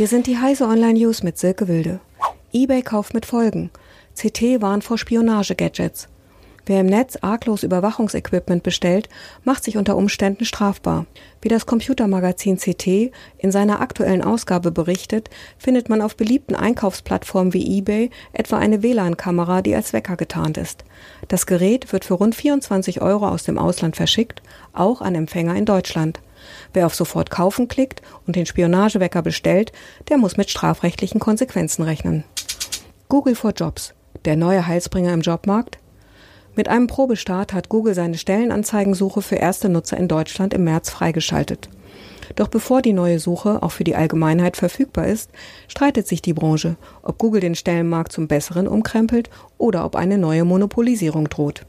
Hier 0.00 0.08
sind 0.08 0.26
die 0.26 0.38
Heise 0.38 0.64
Online 0.64 0.98
News 0.98 1.22
mit 1.22 1.36
Silke 1.36 1.68
Wilde. 1.68 2.00
eBay 2.54 2.80
kauft 2.80 3.12
mit 3.12 3.26
Folgen. 3.26 3.68
CT 4.16 4.62
warnt 4.62 4.82
vor 4.82 4.96
Spionage-Gadgets. 4.96 6.08
Wer 6.64 6.80
im 6.80 6.86
Netz 6.86 7.18
arglos 7.20 7.64
Überwachungsequipment 7.64 8.62
bestellt, 8.62 9.10
macht 9.44 9.62
sich 9.62 9.76
unter 9.76 9.98
Umständen 9.98 10.46
strafbar. 10.46 11.04
Wie 11.42 11.50
das 11.50 11.66
Computermagazin 11.66 12.56
CT 12.56 13.12
in 13.36 13.52
seiner 13.52 13.82
aktuellen 13.82 14.24
Ausgabe 14.24 14.70
berichtet, 14.70 15.28
findet 15.58 15.90
man 15.90 16.00
auf 16.00 16.16
beliebten 16.16 16.56
Einkaufsplattformen 16.56 17.52
wie 17.52 17.76
eBay 17.76 18.08
etwa 18.32 18.56
eine 18.56 18.82
WLAN-Kamera, 18.82 19.60
die 19.60 19.74
als 19.74 19.92
Wecker 19.92 20.16
getarnt 20.16 20.56
ist. 20.56 20.82
Das 21.28 21.44
Gerät 21.44 21.92
wird 21.92 22.06
für 22.06 22.14
rund 22.14 22.34
24 22.34 23.02
Euro 23.02 23.28
aus 23.28 23.42
dem 23.42 23.58
Ausland 23.58 23.96
verschickt, 23.96 24.40
auch 24.72 25.02
an 25.02 25.14
Empfänger 25.14 25.56
in 25.56 25.66
Deutschland. 25.66 26.20
Wer 26.72 26.86
auf 26.86 26.94
Sofort 26.94 27.30
kaufen 27.30 27.68
klickt 27.68 28.02
und 28.26 28.36
den 28.36 28.46
Spionagewecker 28.46 29.22
bestellt, 29.22 29.72
der 30.08 30.18
muss 30.18 30.36
mit 30.36 30.50
strafrechtlichen 30.50 31.20
Konsequenzen 31.20 31.82
rechnen. 31.82 32.24
Google 33.08 33.34
for 33.34 33.52
Jobs. 33.52 33.94
Der 34.24 34.36
neue 34.36 34.66
Heilsbringer 34.66 35.12
im 35.12 35.22
Jobmarkt? 35.22 35.78
Mit 36.54 36.68
einem 36.68 36.86
Probestart 36.88 37.52
hat 37.52 37.68
Google 37.68 37.94
seine 37.94 38.18
Stellenanzeigensuche 38.18 39.22
für 39.22 39.36
erste 39.36 39.68
Nutzer 39.68 39.96
in 39.96 40.08
Deutschland 40.08 40.52
im 40.52 40.64
März 40.64 40.90
freigeschaltet. 40.90 41.68
Doch 42.36 42.48
bevor 42.48 42.82
die 42.82 42.92
neue 42.92 43.18
Suche 43.18 43.62
auch 43.62 43.72
für 43.72 43.84
die 43.84 43.96
Allgemeinheit 43.96 44.56
verfügbar 44.56 45.06
ist, 45.06 45.30
streitet 45.68 46.06
sich 46.06 46.22
die 46.22 46.32
Branche, 46.32 46.76
ob 47.02 47.18
Google 47.18 47.40
den 47.40 47.54
Stellenmarkt 47.54 48.12
zum 48.12 48.28
Besseren 48.28 48.68
umkrempelt 48.68 49.30
oder 49.58 49.84
ob 49.84 49.96
eine 49.96 50.18
neue 50.18 50.44
Monopolisierung 50.44 51.28
droht. 51.28 51.66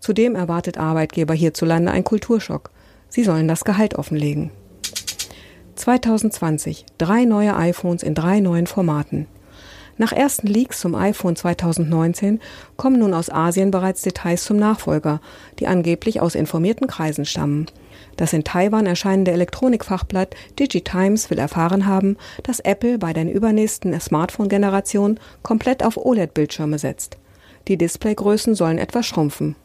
Zudem 0.00 0.34
erwartet 0.34 0.78
Arbeitgeber 0.78 1.34
hierzulande 1.34 1.90
ein 1.90 2.04
Kulturschock. 2.04 2.70
Sie 3.08 3.24
sollen 3.24 3.48
das 3.48 3.64
Gehalt 3.64 3.94
offenlegen. 3.94 4.50
2020 5.76 6.86
drei 6.98 7.24
neue 7.24 7.56
iPhones 7.56 8.02
in 8.02 8.14
drei 8.14 8.40
neuen 8.40 8.66
Formaten. 8.66 9.26
Nach 10.00 10.12
ersten 10.12 10.46
Leaks 10.46 10.78
zum 10.78 10.94
iPhone 10.94 11.34
2019 11.34 12.40
kommen 12.76 13.00
nun 13.00 13.12
aus 13.12 13.30
Asien 13.30 13.72
bereits 13.72 14.02
Details 14.02 14.44
zum 14.44 14.56
Nachfolger, 14.56 15.20
die 15.58 15.66
angeblich 15.66 16.20
aus 16.20 16.36
informierten 16.36 16.86
Kreisen 16.86 17.24
stammen. 17.24 17.66
Das 18.16 18.32
in 18.32 18.44
Taiwan 18.44 18.86
erscheinende 18.86 19.32
Elektronikfachblatt 19.32 20.36
DigiTimes 20.58 21.30
will 21.30 21.38
erfahren 21.38 21.86
haben, 21.86 22.16
dass 22.44 22.60
Apple 22.60 22.98
bei 22.98 23.12
der 23.12 23.32
übernächsten 23.32 23.98
Smartphone-Generation 23.98 25.18
komplett 25.42 25.84
auf 25.84 25.96
OLED-Bildschirme 25.96 26.78
setzt. 26.78 27.18
Die 27.66 27.76
Displaygrößen 27.76 28.54
sollen 28.54 28.78
etwas 28.78 29.04
schrumpfen. 29.04 29.56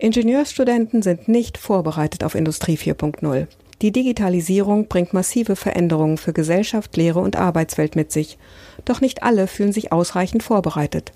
Ingenieurstudenten 0.00 1.02
sind 1.02 1.28
nicht 1.28 1.58
vorbereitet 1.58 2.24
auf 2.24 2.34
Industrie 2.34 2.78
4.0. 2.78 3.46
Die 3.82 3.92
Digitalisierung 3.92 4.88
bringt 4.88 5.12
massive 5.12 5.56
Veränderungen 5.56 6.16
für 6.16 6.32
Gesellschaft, 6.32 6.96
Lehre 6.96 7.20
und 7.20 7.36
Arbeitswelt 7.36 7.96
mit 7.96 8.10
sich. 8.10 8.38
Doch 8.86 9.02
nicht 9.02 9.22
alle 9.22 9.46
fühlen 9.46 9.72
sich 9.72 9.92
ausreichend 9.92 10.42
vorbereitet. 10.42 11.12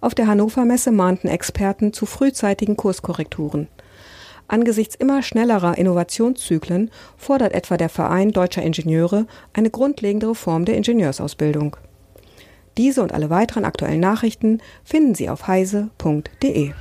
Auf 0.00 0.12
der 0.12 0.26
Hannover 0.26 0.64
Messe 0.64 0.90
mahnten 0.90 1.28
Experten 1.28 1.92
zu 1.92 2.04
frühzeitigen 2.04 2.76
Kurskorrekturen. 2.76 3.68
Angesichts 4.48 4.96
immer 4.96 5.22
schnellerer 5.22 5.78
Innovationszyklen 5.78 6.90
fordert 7.16 7.52
etwa 7.52 7.76
der 7.76 7.88
Verein 7.88 8.32
deutscher 8.32 8.62
Ingenieure 8.62 9.26
eine 9.52 9.70
grundlegende 9.70 10.30
Reform 10.30 10.64
der 10.64 10.76
Ingenieursausbildung. 10.76 11.76
Diese 12.76 13.04
und 13.04 13.12
alle 13.12 13.30
weiteren 13.30 13.64
aktuellen 13.64 14.00
Nachrichten 14.00 14.60
finden 14.82 15.14
Sie 15.14 15.30
auf 15.30 15.46
heise.de. 15.46 16.72